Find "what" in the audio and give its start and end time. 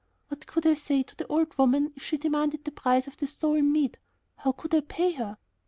0.29-0.47